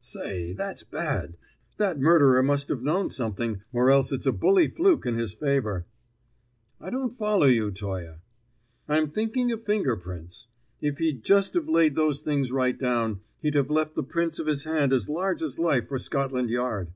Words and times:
"Say, 0.00 0.52
that's 0.52 0.84
bad! 0.84 1.36
That 1.78 1.98
murderer 1.98 2.44
must 2.44 2.68
have 2.68 2.80
known 2.80 3.08
something, 3.10 3.62
or 3.72 3.90
else 3.90 4.12
it's 4.12 4.24
a 4.24 4.30
bully 4.30 4.68
fluke 4.68 5.04
in 5.04 5.16
his 5.16 5.34
favor." 5.34 5.84
"I 6.80 6.90
don't 6.90 7.18
follow 7.18 7.46
you, 7.46 7.72
Toye." 7.72 8.20
"I'm 8.88 9.08
thinking 9.10 9.50
of 9.50 9.64
finger 9.66 9.96
prints. 9.96 10.46
If 10.80 10.98
he'd 10.98 11.24
just've 11.24 11.66
laid 11.68 11.96
those 11.96 12.22
things 12.22 12.52
right 12.52 12.78
down, 12.78 13.22
he'd 13.40 13.54
have 13.54 13.68
left 13.68 13.96
the 13.96 14.04
print 14.04 14.38
of 14.38 14.46
his 14.46 14.62
hand 14.62 14.92
as 14.92 15.08
large 15.08 15.42
as 15.42 15.58
life 15.58 15.88
for 15.88 15.98
Scotland 15.98 16.50
Yard." 16.50 16.92